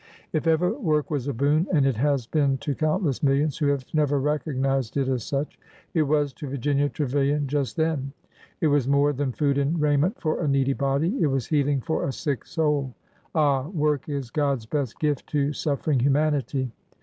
If 0.33 0.47
ever 0.47 0.73
work 0.79 1.11
was 1.11 1.27
a 1.27 1.33
boon,— 1.35 1.67
and 1.75 1.85
it 1.85 1.97
has 1.97 2.25
been 2.25 2.57
to 2.57 2.73
countless 2.73 3.21
millions 3.21 3.59
who 3.59 3.67
have 3.67 3.85
never 3.93 4.19
recognized 4.19 4.97
it 4.97 5.07
as 5.07 5.23
such,— 5.23 5.59
it 5.93 6.01
was 6.01 6.33
to 6.33 6.47
Virginia 6.49 6.89
Trevilian 6.89 7.45
just 7.45 7.77
then. 7.77 8.11
It 8.61 8.69
was 8.69 8.87
more 8.87 9.13
than 9.13 9.31
food 9.31 9.59
and 9.59 9.79
raiment 9.79 10.19
for 10.19 10.41
a 10.41 10.47
needy 10.47 10.73
body, 10.73 11.15
it 11.21 11.27
was 11.27 11.45
healing 11.45 11.81
for 11.81 12.07
a 12.07 12.11
sick 12.11 12.47
soul. 12.47 12.95
Ah! 13.35 13.67
work 13.67 14.09
is 14.09 14.31
God^s 14.31 14.67
best 14.67 14.97
gift 14.99 15.27
to 15.27 15.53
suffering 15.53 15.99
humanity 15.99 16.71